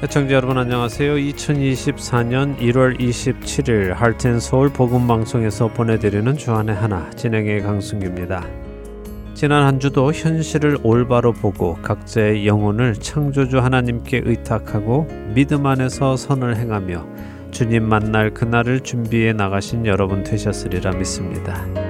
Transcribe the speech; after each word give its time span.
애청자 0.00 0.36
여러분 0.36 0.56
안녕하세요. 0.58 1.14
2024년 1.14 2.56
1월 2.58 3.00
27일 3.00 3.94
할텐 3.94 4.38
서울 4.38 4.68
복음 4.68 5.08
방송에서 5.08 5.66
보내드리는 5.66 6.36
주안의 6.36 6.72
하나 6.76 7.10
진행의 7.16 7.62
강승규입니다. 7.62 8.46
지난 9.34 9.64
한 9.64 9.80
주도 9.80 10.12
현실을 10.12 10.78
올바로 10.84 11.32
보고 11.32 11.74
각자의 11.82 12.46
영혼을 12.46 12.94
창조주 12.94 13.58
하나님께 13.58 14.22
의탁하고 14.24 15.08
믿음 15.34 15.66
안에서 15.66 16.16
선을 16.16 16.56
행하며 16.58 17.04
주님 17.50 17.88
만날 17.88 18.32
그날을 18.32 18.80
준비해 18.80 19.32
나가신 19.32 19.84
여러분 19.84 20.22
되셨으리라 20.22 20.92
믿습니다. 20.92 21.87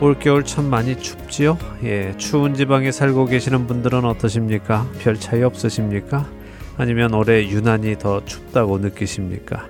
올겨울 0.00 0.44
참 0.44 0.66
많이 0.66 0.98
춥지요? 0.98 1.56
예, 1.84 2.14
추운 2.18 2.54
지방에 2.54 2.92
살고 2.92 3.26
계시는 3.26 3.66
분들은 3.66 4.04
어떠십니까? 4.04 4.86
별 4.98 5.18
차이 5.18 5.42
없으십니까? 5.42 6.28
아니면 6.76 7.14
올해 7.14 7.48
유난히 7.48 7.96
더 7.98 8.22
춥다고 8.26 8.78
느끼십니까? 8.78 9.68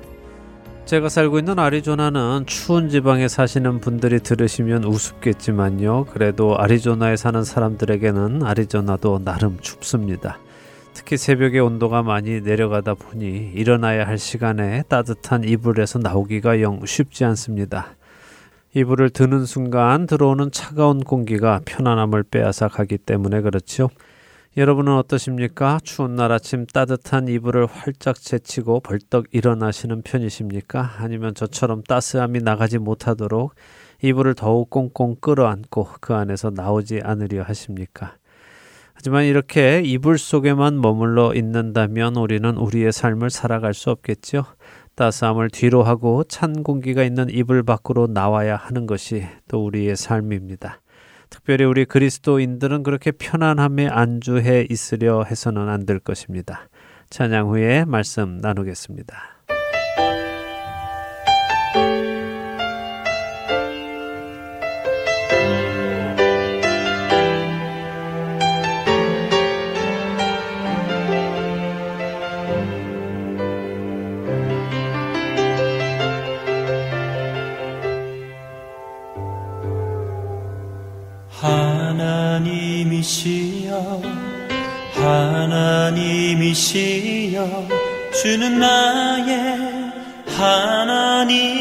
제가 0.85 1.09
살고 1.09 1.39
있는 1.39 1.59
아리조나는 1.61 2.45
추운 2.47 2.89
지방에 2.89 3.29
사시는 3.29 3.81
분들이 3.81 4.19
들으시면 4.21 4.85
우습겠지만요. 4.85 6.07
그래도 6.07 6.59
아리조나에 6.59 7.17
사는 7.17 7.45
사람들에게는 7.45 8.43
아리조나도 8.43 9.25
나름 9.25 9.59
춥습니다. 9.61 10.39
특히 10.93 11.17
새벽에 11.17 11.61
온도가 11.61 12.03
많이 12.03 12.41
내려가다 12.41 12.95
보니 12.95 13.53
일어나야 13.55 14.07
할 14.07 14.19
시간에 14.19 14.83
따뜻한 14.89 15.45
이불에서 15.45 16.01
나오기가 16.01 16.61
영 16.63 16.85
쉽지 16.85 17.25
않습니다. 17.25 17.95
이불을 18.77 19.09
드는 19.09 19.47
순간 19.47 20.07
들어오는 20.07 20.51
차가운 20.51 21.01
공기가 21.01 21.63
편안함을 21.65 22.25
빼앗아 22.25 22.69
가기 22.69 22.99
때문에 22.99 23.41
그렇죠. 23.41 23.89
여러분은 24.59 24.95
어떠십니까? 24.99 25.81
추운 25.83 26.15
날 26.15 26.31
아침 26.31 26.67
따뜻한 26.67 27.27
이불을 27.29 27.65
활짝 27.65 28.21
제치고 28.21 28.81
벌떡 28.81 29.29
일어나시는 29.31 30.03
편이십니까? 30.03 30.97
아니면 30.99 31.35
저처럼 31.35 31.85
따스함이 31.85 32.41
나가지 32.41 32.77
못하도록 32.77 33.55
이불을 34.03 34.35
더욱 34.35 34.69
꽁꽁 34.69 35.17
끌어안고 35.23 35.89
그 36.03 36.13
안에서 36.13 36.51
나오지 36.51 37.01
않으려 37.03 37.45
하십니까? 37.45 38.17
하지만 38.93 39.25
이렇게 39.25 39.81
이불 39.87 40.19
속에만 40.19 40.83
머물러 40.83 41.33
있는다면 41.35 42.17
우리는 42.17 42.59
우리의 42.59 42.93
삶을 42.93 43.31
살아갈 43.31 43.73
수 43.73 43.89
없겠죠. 43.91 44.45
따스함을 44.97 45.51
뒤로 45.51 45.83
하고 45.83 46.25
찬 46.25 46.63
공기가 46.63 47.05
있는 47.05 47.29
이불 47.31 47.63
밖으로 47.63 48.07
나와야 48.07 48.57
하는 48.57 48.87
것이 48.87 49.27
또 49.47 49.65
우리의 49.65 49.95
삶입니다. 49.95 50.81
특별히 51.29 51.65
우리 51.65 51.85
그리스도인들은 51.85 52.83
그렇게 52.83 53.13
편안함에 53.13 53.89
안주해 53.89 54.67
있으려 54.71 55.23
해서는 55.23 55.69
안 55.69 55.85
될 55.87 55.99
것입니다. 55.99 56.69
찬양 57.11 57.49
후에 57.51 57.85
말씀 57.85 58.39
나누겠습니다. 58.39 59.36
이시여 83.07 84.03
하나님이시여 84.95 86.09
주는 88.21 88.59
나의 88.59 89.93
하나님이시로다. 90.37 91.53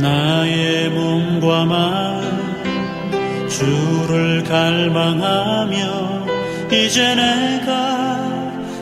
나의 0.00 0.88
몸과 0.90 1.64
마음 1.64 3.48
주를 3.48 4.42
갈망하며 4.42 6.26
이제 6.72 7.14
내가 7.14 8.18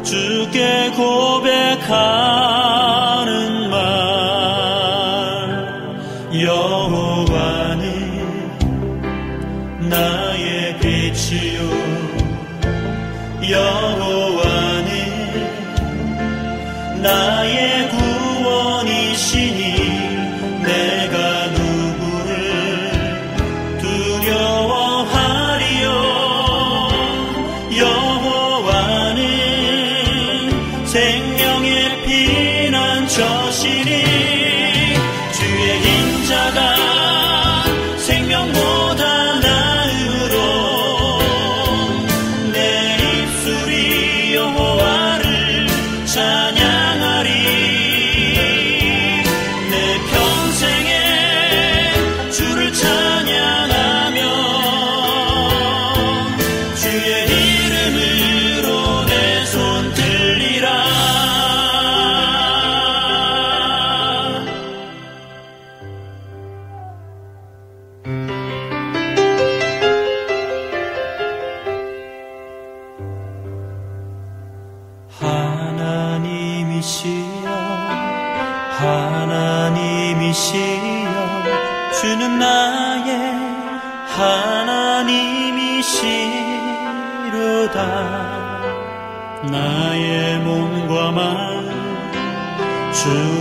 주께 0.02 0.90
고백하는 0.96 1.86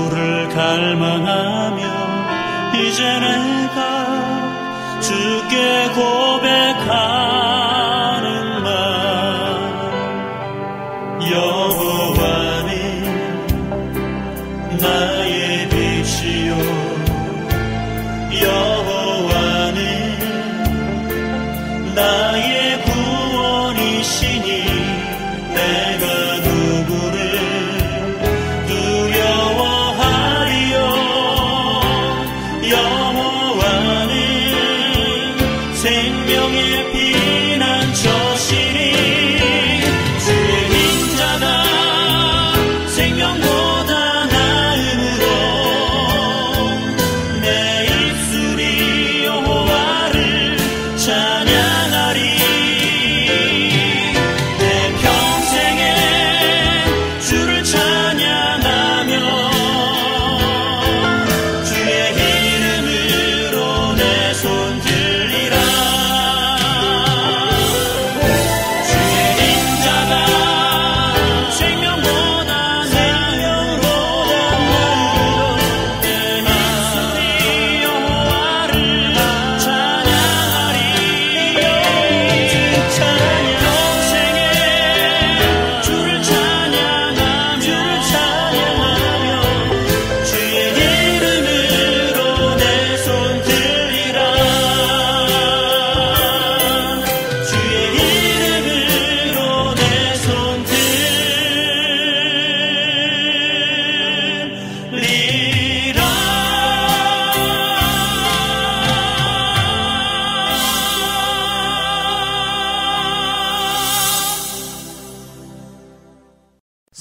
주를 0.06 0.48
갈망하며 0.50 1.84
이제 2.76 3.04
내가 3.20 5.00
주께 5.02 5.90
고백하 5.96 7.65
생명의 35.86 36.92
피 36.92 37.25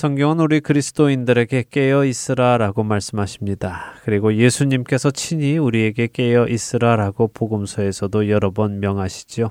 성경은 0.04 0.38
우리 0.38 0.60
그리스도인들에게 0.60 1.64
깨어 1.70 2.04
있으라라고 2.04 2.82
말씀하십니다. 2.82 3.94
그리고 4.02 4.34
예수님께서 4.34 5.10
친히 5.10 5.56
우리에게 5.56 6.08
깨어 6.12 6.46
있으라라고 6.46 7.28
복음서에서도 7.28 8.28
여러 8.28 8.50
번 8.50 8.80
명하시지요. 8.80 9.48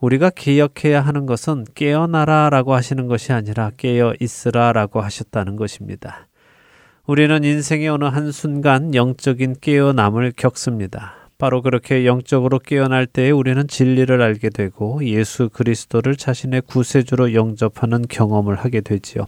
우리가 0.00 0.30
기억해야 0.30 1.00
하는 1.00 1.26
것은 1.26 1.64
깨어나라라고 1.76 2.74
하시는 2.74 3.06
것이 3.06 3.32
아니라 3.32 3.70
깨어 3.76 4.14
있으라라고 4.18 5.00
하셨다는 5.00 5.54
것입니다. 5.54 6.26
우리는 7.06 7.44
인생의 7.44 7.88
어느 7.88 8.06
한순간 8.06 8.96
영적인 8.96 9.58
깨어남을 9.60 10.32
겪습니다. 10.36 11.30
바로 11.38 11.62
그렇게 11.62 12.04
영적으로 12.04 12.58
깨어날 12.58 13.06
때에 13.06 13.30
우리는 13.30 13.68
진리를 13.68 14.20
알게 14.20 14.50
되고 14.50 15.04
예수 15.04 15.48
그리스도를 15.48 16.16
자신의 16.16 16.62
구세주로 16.62 17.32
영접하는 17.34 18.02
경험을 18.08 18.56
하게 18.56 18.80
되지요. 18.80 19.26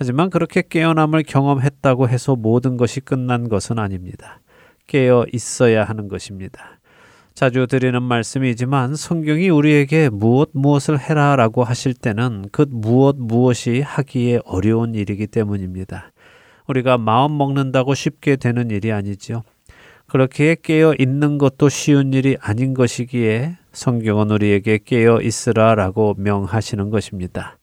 하지만 0.00 0.30
그렇게 0.30 0.62
깨어남을 0.62 1.24
경험했다고 1.24 2.08
해서 2.08 2.36
모든 2.36 2.76
것이 2.76 3.00
끝난 3.00 3.48
것은 3.48 3.80
아닙니다. 3.80 4.40
깨어 4.86 5.26
있어야 5.32 5.82
하는 5.82 6.06
것입니다. 6.06 6.78
자주 7.34 7.66
드리는 7.66 8.00
말씀이지만 8.00 8.94
성경이 8.94 9.48
우리에게 9.48 10.08
무엇 10.08 10.50
무엇을 10.52 11.00
해라 11.00 11.34
라고 11.34 11.64
하실 11.64 11.94
때는 11.94 12.44
그 12.52 12.64
무엇 12.68 13.16
무엇이 13.18 13.80
하기에 13.80 14.42
어려운 14.44 14.94
일이기 14.94 15.26
때문입니다. 15.26 16.12
우리가 16.68 16.96
마음 16.96 17.36
먹는다고 17.36 17.96
쉽게 17.96 18.36
되는 18.36 18.70
일이 18.70 18.92
아니지요. 18.92 19.42
그렇게 20.06 20.56
깨어 20.62 20.94
있는 20.96 21.38
것도 21.38 21.68
쉬운 21.68 22.12
일이 22.12 22.36
아닌 22.40 22.72
것이기에 22.72 23.56
성경은 23.72 24.30
우리에게 24.30 24.78
깨어 24.84 25.22
있으라라고 25.22 26.14
명하시는 26.18 26.88
것입니다. 26.90 27.57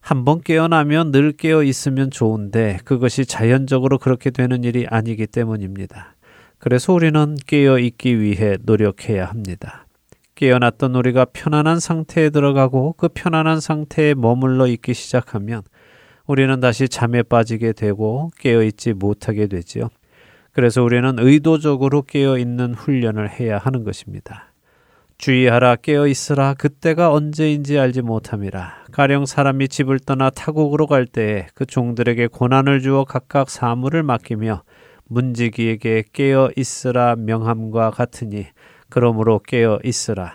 한번 0.00 0.40
깨어나면 0.40 1.12
늘 1.12 1.32
깨어 1.32 1.62
있으면 1.62 2.10
좋은데 2.10 2.78
그것이 2.84 3.26
자연적으로 3.26 3.98
그렇게 3.98 4.30
되는 4.30 4.64
일이 4.64 4.86
아니기 4.88 5.26
때문입니다. 5.26 6.14
그래서 6.58 6.92
우리는 6.92 7.36
깨어 7.46 7.78
있기 7.78 8.20
위해 8.20 8.56
노력해야 8.62 9.26
합니다. 9.26 9.86
깨어났던 10.34 10.94
우리가 10.94 11.26
편안한 11.32 11.80
상태에 11.80 12.30
들어가고 12.30 12.94
그 12.96 13.08
편안한 13.08 13.60
상태에 13.60 14.14
머물러 14.14 14.66
있기 14.68 14.94
시작하면 14.94 15.62
우리는 16.26 16.60
다시 16.60 16.88
잠에 16.88 17.22
빠지게 17.22 17.72
되고 17.72 18.30
깨어 18.38 18.62
있지 18.62 18.92
못하게 18.92 19.46
되지요. 19.46 19.88
그래서 20.52 20.82
우리는 20.82 21.16
의도적으로 21.18 22.02
깨어 22.02 22.38
있는 22.38 22.74
훈련을 22.74 23.30
해야 23.30 23.58
하는 23.58 23.84
것입니다. 23.84 24.47
주의하라 25.18 25.74
깨어 25.76 26.06
있으라 26.06 26.54
그때가 26.54 27.12
언제인지 27.12 27.76
알지 27.76 28.02
못함이라. 28.02 28.84
가령 28.92 29.26
사람이 29.26 29.66
집을 29.66 29.98
떠나 29.98 30.30
타국으로 30.30 30.86
갈 30.86 31.06
때에 31.06 31.48
그 31.54 31.66
종들에게 31.66 32.28
고난을 32.28 32.80
주어 32.80 33.02
각각 33.04 33.50
사물을 33.50 34.04
맡기며 34.04 34.62
문지기에게 35.06 36.04
깨어 36.12 36.50
있으라 36.54 37.16
명함과 37.16 37.90
같으니 37.90 38.46
그러므로 38.88 39.40
깨어 39.40 39.80
있으라. 39.82 40.34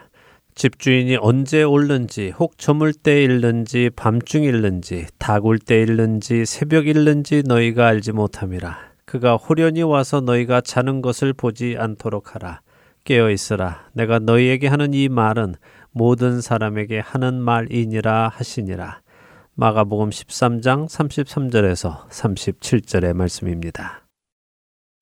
집주인이 0.54 1.16
언제 1.22 1.64
올는지 1.64 2.32
혹 2.38 2.58
저물 2.58 2.92
때 2.94 3.24
일는지 3.24 3.90
밤중 3.96 4.44
일는지 4.44 5.06
다굴 5.18 5.60
때 5.60 5.82
일는지 5.82 6.46
새벽 6.46 6.88
일는지 6.88 7.42
너희가 7.48 7.88
알지 7.88 8.12
못함이라. 8.12 8.78
그가 9.06 9.38
호련히 9.38 9.82
와서 9.82 10.20
너희가 10.20 10.60
자는 10.60 11.02
것을 11.02 11.32
보지 11.32 11.78
않도록 11.80 12.36
하라 12.36 12.60
깨어 13.04 13.32
있으라 13.32 13.90
내가 13.94 14.20
너희에게 14.20 14.68
하는 14.68 14.94
이 14.94 15.10
말은 15.10 15.56
모든 15.92 16.42
사람에게 16.42 17.00
하는 17.00 17.42
말이니라 17.42 18.30
하시니라 18.30 19.02
마가복음 19.56 20.10
13장 20.10 20.88
33절에서 20.90 22.08
37절의 22.10 23.14
말씀입니다. 23.14 24.08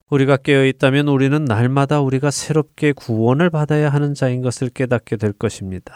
우리가 0.09 0.35
깨어 0.35 0.65
있다면 0.65 1.07
우리는 1.07 1.45
날마다 1.45 2.01
우리가 2.01 2.31
새롭게 2.31 2.91
구원을 2.91 3.49
받아야 3.49 3.89
하는 3.89 4.13
자인 4.13 4.41
것을 4.41 4.69
깨닫게 4.69 5.15
될 5.15 5.31
것입니다. 5.31 5.93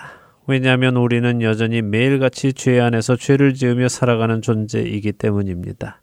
왜냐하면 0.47 0.95
우리는 0.95 1.41
여전히 1.41 1.81
매일같이 1.81 2.53
죄 2.53 2.79
안에서 2.79 3.17
죄를 3.17 3.55
지으며 3.55 3.89
살아가는 3.89 4.41
존재이기 4.41 5.11
때문입니다. 5.11 6.01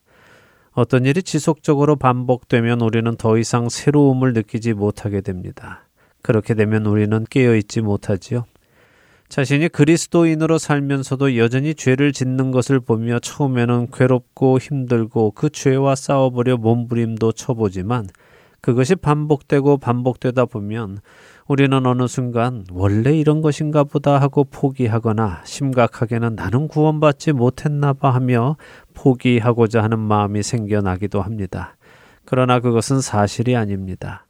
어떤 0.72 1.06
일이 1.06 1.22
지속적으로 1.22 1.96
반복되면 1.96 2.82
우리는 2.82 3.16
더 3.16 3.38
이상 3.38 3.70
새로움을 3.70 4.34
느끼지 4.34 4.74
못하게 4.74 5.22
됩니다. 5.22 5.86
그렇게 6.22 6.54
되면 6.54 6.86
우리는 6.86 7.26
깨어 7.28 7.56
있지 7.56 7.80
못하지요. 7.80 8.44
자신이 9.28 9.68
그리스도인으로 9.70 10.58
살면서도 10.58 11.38
여전히 11.38 11.74
죄를 11.74 12.12
짓는 12.12 12.50
것을 12.50 12.80
보며 12.80 13.18
처음에는 13.18 13.88
괴롭고 13.90 14.58
힘들고 14.58 15.30
그 15.30 15.48
죄와 15.48 15.94
싸워보려 15.94 16.58
몸부림도 16.58 17.32
쳐보지만 17.32 18.08
그것이 18.60 18.94
반복되고 18.94 19.78
반복되다 19.78 20.44
보면 20.44 20.98
우리는 21.48 21.84
어느 21.84 22.06
순간 22.06 22.64
원래 22.70 23.16
이런 23.16 23.40
것인가 23.42 23.84
보다 23.84 24.20
하고 24.20 24.44
포기하거나 24.44 25.40
심각하게는 25.44 26.36
나는 26.36 26.68
구원받지 26.68 27.32
못했나 27.32 27.92
봐 27.92 28.10
하며 28.10 28.56
포기하고자 28.94 29.82
하는 29.82 29.98
마음이 29.98 30.42
생겨나기도 30.42 31.22
합니다. 31.22 31.76
그러나 32.24 32.60
그것은 32.60 33.00
사실이 33.00 33.56
아닙니다. 33.56 34.26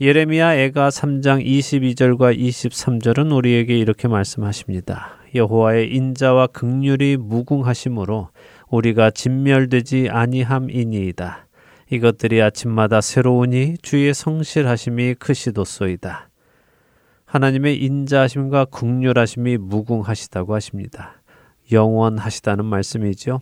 예레미야 0.00 0.54
애가 0.54 0.90
3장 0.90 1.44
22절과 1.44 2.38
23절은 2.38 3.36
우리에게 3.36 3.76
이렇게 3.76 4.06
말씀하십니다. 4.06 5.18
여호와의 5.34 5.92
인자와 5.92 6.46
극률이 6.46 7.16
무궁하심으로 7.16 8.28
우리가 8.68 9.10
진멸되지 9.10 10.08
아니함이니이다. 10.08 11.48
이것들이 11.90 12.40
아침마다 12.40 13.00
새로우니 13.00 13.78
주의 13.82 14.14
성실하심이 14.14 15.14
크시도소이다. 15.14 16.28
하나님의 17.24 17.82
인자하심과 17.82 18.66
극률하심이 18.66 19.56
무궁하시다고 19.56 20.54
하십니다. 20.54 21.20
영원하시다는 21.72 22.64
말씀이죠. 22.66 23.40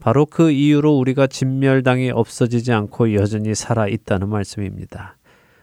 바로 0.00 0.26
그 0.26 0.50
이유로 0.50 0.98
우리가 0.98 1.28
진멸당이 1.28 2.10
없어지지 2.10 2.72
않고 2.72 3.14
여전히 3.14 3.54
살아 3.54 3.86
있다는 3.86 4.28
말씀입니다. 4.30 5.16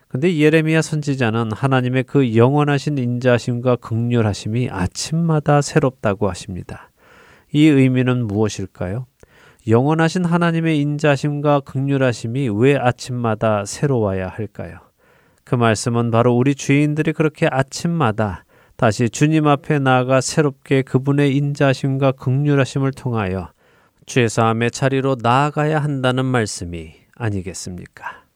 근데 0.10 0.38
예레미야 0.38 0.82
선지자는 0.82 1.52
하나님의 1.52 2.04
그 2.04 2.36
영원하신 2.36 2.98
인자심과 2.98 3.76
극률하심이 3.76 4.68
아침마다 4.72 5.62
새롭다고 5.62 6.28
하십니다. 6.30 6.90
이 7.52 7.68
의미는 7.68 8.26
무엇일까요? 8.26 9.06
영원하신 9.68 10.26
하나님의 10.26 10.80
인자심과 10.80 11.60
극률하심이 11.60 12.50
왜 12.50 12.76
아침마다 12.76 13.66
새로워야 13.66 14.30
할까요? 14.30 14.80
그 15.44 15.54
말씀은 15.54 16.10
바로 16.10 16.36
우리 16.36 16.56
주인들이 16.56 17.14
그렇게 17.14 17.48
아침마다 17.48 18.46
다시 18.78 19.12
주님 19.12 19.46
앞에 19.46 19.78
나아가 19.78 20.22
새롭게 20.22 20.82
그분의 20.82 21.36
인자심과 21.38 22.14
극률하심을 22.14 22.94
통하여 22.94 23.52
죄사함의 24.08 24.72
자리로 24.72 25.18
나아가야 25.22 25.78
한다는 25.78 26.26
말씀이 26.26 26.94
아니겠습니까? 27.14 28.29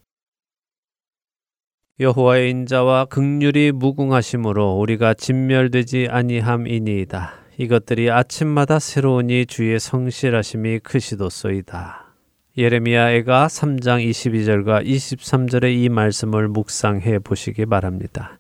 여호와의 2.00 2.50
인자와 2.50 3.06
극률이 3.06 3.72
무궁하심으로 3.72 4.80
우리가 4.80 5.14
진멸되지 5.14 6.08
아니함이니이다. 6.10 7.34
이것들이 7.58 8.10
아침마다 8.10 8.80
새로우니 8.80 9.46
주의 9.46 9.80
성실하심이 9.80 10.80
크시도소이다. 10.80 12.16
예레미야애가 12.58 13.46
3장 13.46 14.10
22절과 14.10 14.84
23절의 14.84 15.84
이 15.84 15.90
말씀을 15.90 16.48
묵상해 16.48 17.20
보시기 17.20 17.68
바랍니다. 17.68 18.40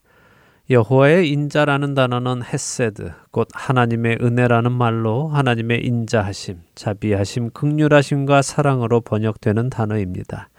여호와의 0.71 1.29
인자라는 1.29 1.93
단어는 1.93 2.41
헤세드, 2.43 3.11
곧 3.29 3.49
하나님의 3.53 4.17
은혜라는 4.19 4.71
말로 4.71 5.27
하나님의 5.27 5.85
인자하심, 5.85 6.57
자비하심, 6.73 7.51
극률하심과 7.51 8.41
사랑으로 8.41 9.01
번역되는 9.01 9.69
단어입니다. 9.69 10.49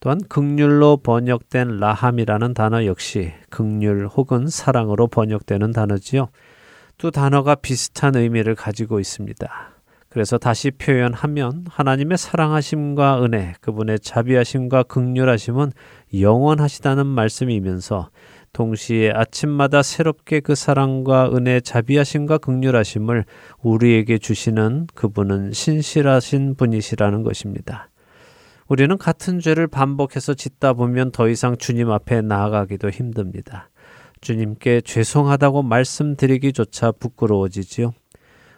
또한 0.00 0.20
극률로 0.28 0.98
번역된 0.98 1.78
라함이라는 1.78 2.54
단어 2.54 2.84
역시 2.86 3.32
극률 3.50 4.06
혹은 4.06 4.46
사랑으로 4.48 5.06
번역되는 5.08 5.72
단어지요. 5.72 6.28
두 6.98 7.10
단어가 7.10 7.54
비슷한 7.54 8.16
의미를 8.16 8.54
가지고 8.54 9.00
있습니다. 9.00 9.76
그래서 10.08 10.38
다시 10.38 10.70
표현하면 10.70 11.66
하나님의 11.68 12.16
사랑하심과 12.16 13.22
은혜, 13.22 13.52
그분의 13.60 14.00
자비하심과 14.00 14.84
극률하심은 14.84 15.72
영원하시다는 16.18 17.04
말씀이면서 17.04 18.08
동시에 18.54 19.10
아침마다 19.10 19.82
새롭게 19.82 20.40
그 20.40 20.54
사랑과 20.54 21.30
은혜, 21.34 21.60
자비하심과 21.60 22.38
극률하심을 22.38 23.26
우리에게 23.62 24.16
주시는 24.16 24.86
그분은 24.94 25.52
신실하신 25.52 26.54
분이시라는 26.54 27.22
것입니다. 27.22 27.90
우리는 28.68 28.98
같은 28.98 29.38
죄를 29.38 29.66
반복해서 29.68 30.34
짓다 30.34 30.72
보면 30.72 31.12
더 31.12 31.28
이상 31.28 31.56
주님 31.56 31.90
앞에 31.90 32.22
나아가기도 32.22 32.90
힘듭니다. 32.90 33.70
주님께 34.20 34.80
죄송하다고 34.80 35.62
말씀드리기조차 35.62 36.92
부끄러워지지요. 36.92 37.92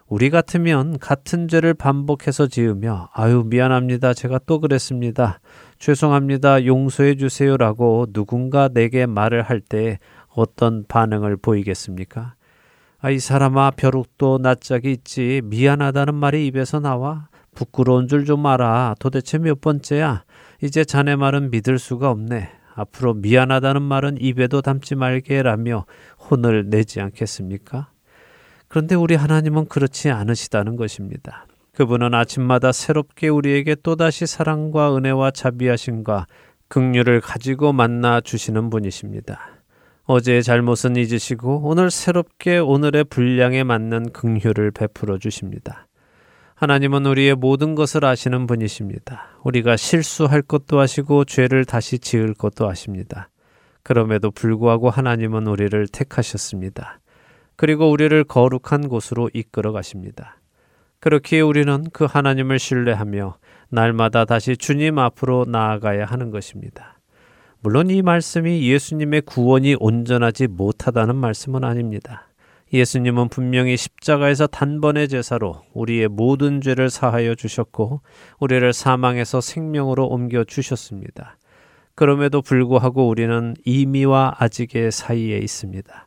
우리 0.07 0.31
같으면 0.31 0.99
같은 0.99 1.49
죄를 1.49 1.75
반복해서 1.75 2.47
지으며 2.47 3.11
아유 3.13 3.45
미안합니다. 3.47 4.15
제가 4.15 4.41
또 4.47 4.61
그랬습니다. 4.61 5.41
죄송합니다. 5.79 6.65
용서해 6.65 7.17
주세요라고 7.17 8.07
누군가 8.15 8.69
내게 8.69 9.05
말을 9.05 9.43
할 9.43 9.61
때 9.61 9.99
어떤 10.29 10.85
반응을 10.87 11.37
보이겠습니까? 11.37 12.35
아, 13.01 13.11
이 13.11 13.19
사람아, 13.19 13.73
벼룩도 13.73 14.39
낯짝이 14.39 14.91
있지. 14.93 15.41
미안하다는 15.45 16.15
말이 16.15 16.47
입에서 16.47 16.81
나와. 16.81 17.29
부끄러운 17.59 18.07
줄 18.07 18.25
좀 18.25 18.47
알아. 18.47 18.95
도대체 19.01 19.39
몇 19.39 19.61
번째야? 19.61 20.23
이제 20.63 20.85
자네 20.85 21.17
말은 21.17 21.51
믿을 21.51 21.81
수가 21.81 22.09
없네. 22.11 22.51
앞으로 22.75 23.15
미안하다는 23.15 23.83
말은 23.83 24.19
입에도 24.21 24.63
담지 24.63 24.95
말게 24.95 25.43
라며 25.43 25.85
혼을 26.31 26.71
내지 26.71 27.01
않겠습니까? 27.01 27.91
그런데 28.69 28.95
우리 28.95 29.17
하나님은 29.17 29.67
그렇지 29.67 30.09
않으시다는 30.11 30.77
것입니다. 30.77 31.47
그분은 31.75 32.15
아침마다 32.15 32.71
새롭게 32.71 33.27
우리에게 33.27 33.75
또다시 33.83 34.27
사랑과 34.27 34.97
은혜와 34.97 35.33
자비하심과 35.33 36.27
긍휼을 36.69 37.21
가지고 37.21 37.73
만나 37.73 38.21
주시는 38.21 38.71
분이십니다. 38.71 39.41
어제의 40.05 40.45
잘못은 40.45 40.95
잊으시고 40.95 41.63
오늘 41.65 41.91
새롭게 41.91 42.59
오늘의 42.59 43.05
분량에 43.05 43.65
맞는 43.65 44.13
긍휼을 44.13 44.71
베풀어 44.71 45.19
주십니다. 45.19 45.88
하나님은 46.59 47.07
우리의 47.07 47.37
모든 47.37 47.77
것을 47.77 48.05
아시는 48.05 48.49
분이십니다. 48.49 49.29
우리가 49.45 49.77
실수할 49.77 50.43
것도 50.43 50.81
아시고 50.81 51.25
죄를 51.25 51.65
다시 51.65 52.01
지을 52.01 52.35
것도 52.35 52.69
아십니다. 52.69 53.29
그럼에도 53.85 54.33
불구하고 54.33 54.91
하나님은 54.91 55.47
우리를 55.47 55.87
택하셨습니다. 55.87 56.99
그리고 57.55 57.89
우리를 57.93 58.25
거룩한 58.25 58.89
곳으로 58.89 59.31
이끌어 59.33 59.71
가십니다. 59.71 60.41
그렇기에 60.99 61.43
우리는 61.43 61.85
그 61.93 62.07
하나님을 62.07 62.59
신뢰하며 62.59 63.37
날마다 63.69 64.25
다시 64.25 64.57
주님 64.57 64.99
앞으로 64.99 65.45
나아가야 65.47 66.07
하는 66.07 66.33
것입니다. 66.33 66.99
물론 67.61 67.89
이 67.89 68.03
말씀이 68.03 68.69
예수님의 68.69 69.23
구원이 69.23 69.77
온전하지 69.79 70.49
못하다는 70.49 71.15
말씀은 71.15 71.63
아닙니다. 71.63 72.28
예수님은 72.73 73.29
분명히 73.29 73.77
십자가에서 73.77 74.47
단번의 74.47 75.09
제사로 75.09 75.63
우리의 75.73 76.09
모든 76.09 76.61
죄를 76.61 76.91
사하여 76.91 77.35
주셨고 77.35 78.03
우리를 78.41 78.73
사망에서 78.73 79.41
생명으로 79.41 80.07
옮겨 80.07 80.45
주셨습니다. 80.45 81.39
그럼에도 81.95 82.43
불구하고 82.43 83.09
우리는 83.09 83.55
이미와 83.65 84.37
아직의 84.39 84.93
사이에 84.93 85.39
있습니다. 85.39 86.07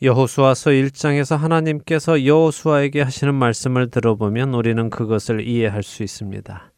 여호수아서 0.00 0.70
1장에서 0.70 1.36
하나님께서 1.36 2.24
여호수아에게 2.24 3.02
하시는 3.02 3.34
말씀을 3.34 3.90
들어보면 3.90 4.54
우리는 4.54 4.90
그것을 4.90 5.46
이해할 5.46 5.82
수 5.82 6.02
있습니다. 6.02 6.72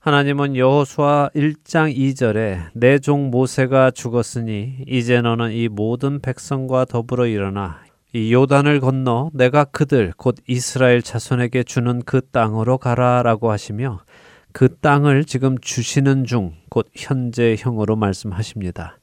하나님은 0.00 0.56
여호수아 0.56 1.30
1장 1.34 1.94
2절에 1.94 2.68
내 2.74 2.98
종 2.98 3.30
모세가 3.30 3.90
죽었으니 3.90 4.84
이제 4.86 5.20
너는 5.20 5.50
이 5.52 5.68
모든 5.68 6.20
백성과 6.20 6.84
더불어 6.84 7.26
일어나 7.26 7.82
이 8.16 8.32
요단을 8.32 8.80
건너 8.80 9.30
내가 9.34 9.64
그들 9.64 10.14
곧 10.16 10.36
이스라엘 10.48 11.02
자손에게 11.02 11.64
주는 11.64 12.00
그 12.00 12.22
땅으로 12.22 12.78
가라라고 12.78 13.50
하시며 13.50 14.00
그 14.52 14.74
땅을 14.78 15.24
지금 15.24 15.58
주시는 15.58 16.24
중 16.24 16.54
곧 16.70 16.88
현재형으로 16.94 17.96
말씀하십니다. 17.96 18.98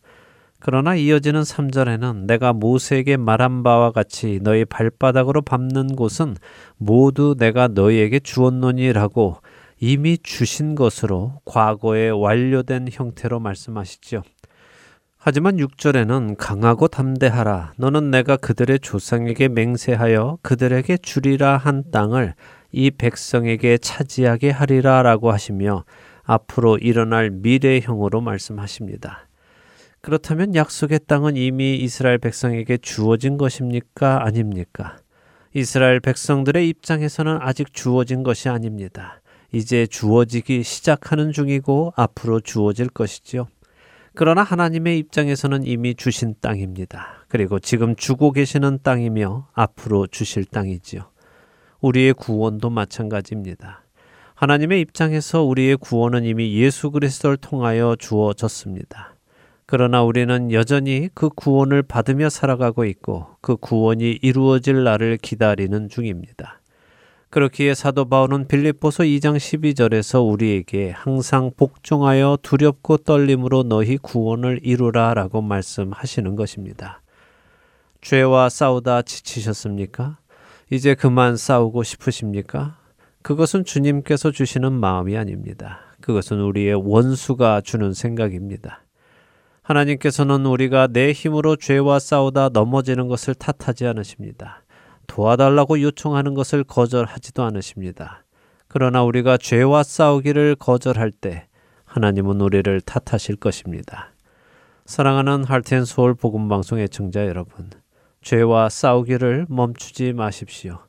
그러나 0.59 0.95
이어지는 0.95 1.41
3절에는 1.41 2.25
내가 2.25 2.53
모세에게 2.53 3.17
말한 3.17 3.61
바와 3.61 3.91
같이 3.91 4.39
너희 4.41 4.65
발바닥으로 4.65 5.41
밟는 5.43 5.95
곳은 5.95 6.35
모두 6.77 7.35
내가 7.37 7.67
너희에게 7.67 8.19
주었노니라고 8.19 9.37
이미 9.79 10.17
주신 10.17 10.73
것으로 10.75 11.41
과거에 11.45 12.09
완료된 12.09 12.87
형태로 12.91 13.39
말씀하시죠. 13.39 14.23
하지만 15.25 15.55
6절에는 15.55 16.35
강하고 16.37 16.89
담대하라. 16.89 17.75
너는 17.77 18.11
내가 18.11 18.35
그들의 18.35 18.79
조상에게 18.81 19.47
맹세하여 19.47 20.39
그들에게 20.41 20.97
주리라 20.97 21.55
한 21.55 21.89
땅을 21.91 22.33
이 22.73 22.91
백성에게 22.91 23.77
차지하게 23.77 24.49
하리라 24.49 25.01
라고 25.01 25.31
하시며 25.31 25.85
앞으로 26.23 26.77
일어날 26.77 27.29
미래형으로 27.29 28.19
말씀하십니다. 28.19 29.29
그렇다면 30.01 30.55
약속의 30.55 30.99
땅은 31.07 31.37
이미 31.37 31.77
이스라엘 31.77 32.17
백성에게 32.17 32.79
주어진 32.79 33.37
것입니까? 33.37 34.25
아닙니까? 34.25 34.97
이스라엘 35.53 36.01
백성들의 36.01 36.67
입장에서는 36.67 37.37
아직 37.39 37.73
주어진 37.73 38.23
것이 38.23 38.49
아닙니다. 38.49 39.21
이제 39.53 39.87
주어지기 39.87 40.63
시작하는 40.63 41.31
중이고 41.31 41.93
앞으로 41.95 42.41
주어질 42.41 42.89
것이지요. 42.89 43.47
그러나 44.15 44.43
하나님의 44.43 44.99
입장에서는 44.99 45.65
이미 45.65 45.95
주신 45.95 46.35
땅입니다. 46.39 47.25
그리고 47.27 47.59
지금 47.59 47.95
주고 47.95 48.31
계시는 48.31 48.79
땅이며 48.83 49.47
앞으로 49.53 50.05
주실 50.07 50.45
땅이지요. 50.45 51.09
우리의 51.81 52.13
구원도 52.13 52.69
마찬가지입니다. 52.69 53.83
하나님의 54.35 54.81
입장에서 54.81 55.43
우리의 55.43 55.77
구원은 55.77 56.25
이미 56.25 56.53
예수 56.53 56.91
그리스도를 56.91 57.37
통하여 57.37 57.95
주어졌습니다. 57.97 59.15
그러나 59.65 60.03
우리는 60.03 60.51
여전히 60.51 61.09
그 61.13 61.29
구원을 61.29 61.81
받으며 61.81 62.29
살아가고 62.29 62.85
있고 62.85 63.37
그 63.41 63.55
구원이 63.55 64.19
이루어질 64.21 64.83
날을 64.83 65.17
기다리는 65.17 65.89
중입니다. 65.89 66.59
그렇기에 67.33 67.73
사도 67.73 68.05
바울은 68.05 68.47
빌립보서 68.47 69.05
2장 69.05 69.37
12절에서 69.37 70.23
우리에게 70.23 70.91
항상 70.91 71.49
복종하여 71.57 72.37
두렵고 72.43 72.97
떨림으로 72.97 73.63
너희 73.63 73.97
구원을 73.97 74.59
이루라라고 74.61 75.41
말씀하시는 75.41 76.35
것입니다. 76.35 77.01
죄와 78.01 78.49
싸우다 78.49 79.01
지치셨습니까? 79.01 80.19
이제 80.69 80.93
그만 80.93 81.35
싸우고 81.35 81.81
싶으십니까? 81.81 82.77
그것은 83.23 83.65
주님께서 83.65 84.29
주시는 84.29 84.71
마음이 84.71 85.17
아닙니다. 85.17 85.79
그것은 86.01 86.39
우리의 86.39 86.75
원수가 86.75 87.61
주는 87.61 87.93
생각입니다. 87.93 88.83
하나님께서는 89.63 90.45
우리가 90.45 90.85
내 90.85 91.11
힘으로 91.13 91.55
죄와 91.55 91.97
싸우다 91.97 92.49
넘어지는 92.49 93.07
것을 93.07 93.33
탓하지 93.33 93.87
않으십니다. 93.87 94.62
도와달라고 95.07 95.81
요청하는 95.81 96.33
것을 96.33 96.63
거절하지도 96.63 97.43
않으십니다. 97.43 98.23
그러나 98.67 99.03
우리가 99.03 99.37
죄와 99.37 99.83
싸우기를 99.83 100.55
거절할 100.55 101.11
때 101.11 101.47
하나님은 101.85 102.41
우리를 102.41 102.81
탓하실 102.81 103.35
것입니다. 103.35 104.13
사랑하는 104.85 105.43
할텐 105.43 105.85
서울 105.85 106.13
복음 106.15 106.49
방송 106.49 106.79
애청자 106.79 107.27
여러분, 107.27 107.69
죄와 108.21 108.69
싸우기를 108.69 109.45
멈추지 109.49 110.13
마십시오. 110.13 110.79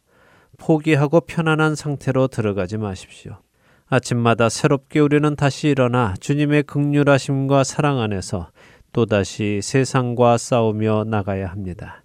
포기하고 0.56 1.21
편안한 1.21 1.75
상태로 1.75 2.28
들어가지 2.28 2.78
마십시오. 2.78 3.38
아침마다 3.87 4.49
새롭게 4.49 5.00
우리는 5.00 5.37
다시 5.37 5.68
일어나 5.68 6.14
주님의 6.21 6.62
극률하심과 6.62 7.64
사랑 7.64 8.00
안에서 8.00 8.50
또다시 8.92 9.61
세상과 9.62 10.38
싸우며 10.38 11.04
나가야 11.04 11.49
합니다. 11.49 12.04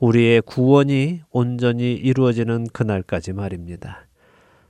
우리의 0.00 0.42
구원이 0.42 1.22
온전히 1.30 1.92
이루어지는 1.94 2.66
그날까지 2.72 3.32
말입니다. 3.32 4.06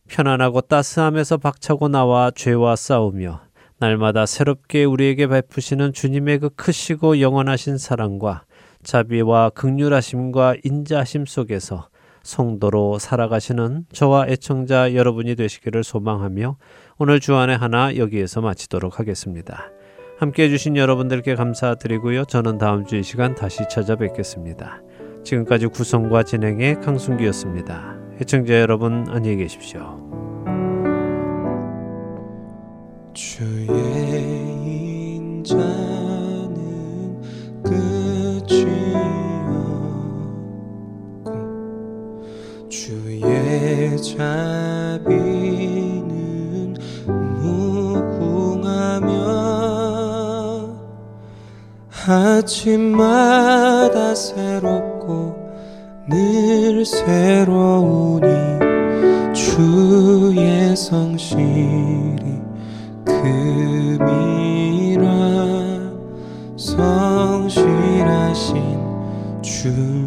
편안하고 0.09 0.63
따스함에서 0.63 1.37
박차고 1.37 1.89
나와 1.89 2.31
죄와 2.35 2.77
싸우며 2.77 3.43
날마다 3.79 4.27
새롭게 4.27 4.85
우리에게 4.85 5.27
베푸시는 5.27 5.93
주님의 5.93 6.39
그 6.39 6.49
크시고 6.51 7.21
영원하신 7.21 7.79
사랑과 7.79 8.45
자비와 8.83 9.51
극률하심과 9.51 10.57
인자하심 10.65 11.27
속에서 11.27 11.89
성도로 12.23 12.99
살아가시는 12.99 13.87
저와 13.93 14.27
애청자 14.29 14.95
여러분이 14.95 15.37
되시기를 15.37 15.85
소망하며 15.85 16.57
오늘 16.99 17.21
주안의 17.21 17.57
하나 17.57 17.97
여기에서 17.97 18.41
마치도록 18.41 18.99
하겠습니다. 18.99 19.71
함께 20.19 20.45
해주신 20.45 20.77
여러분들께 20.77 21.37
감사드리고요. 21.37 22.25
저는 22.25 22.59
다음 22.59 22.85
주 22.85 22.97
이 22.97 23.03
시간 23.05 23.37
다시 23.37 23.63
찾아뵙겠습니다. 23.71 24.83
지금까지 25.25 25.67
구성과 25.67 26.23
진행의 26.23 26.81
강순기였습니다. 26.81 27.97
해청자 28.21 28.61
여러분 28.61 29.05
안녕히 29.09 29.37
계십시오. 29.37 29.99
주의 33.15 33.67
인자는 35.17 36.55
끝이 37.63 38.67
없고 41.25 42.69
주의 42.69 43.23
자비는 44.03 45.15
무궁하며 47.43 49.09
아침마다 52.07 54.15
새롭고 54.15 54.88
늘 56.11 56.87
새로우니 56.87 58.27
주의 59.35 60.75
성실이 60.75 62.41
금이라 63.05 65.05
성실하신 66.57 68.57
주 69.43 69.98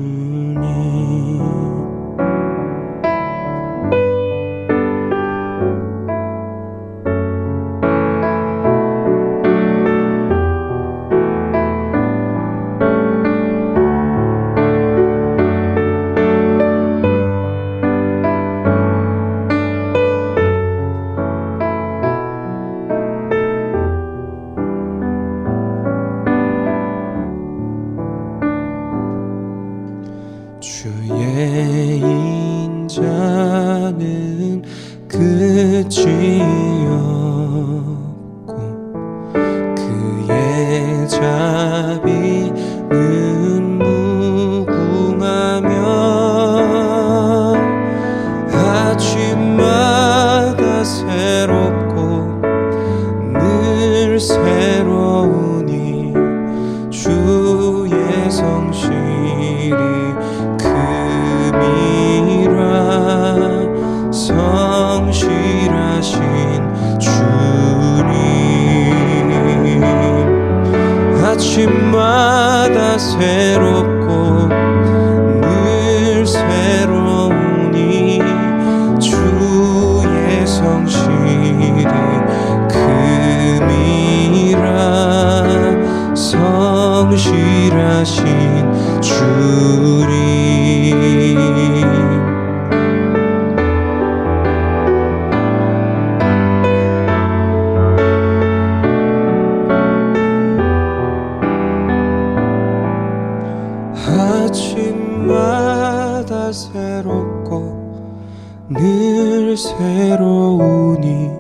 늘 109.82 110.02
새로우니 110.12 111.32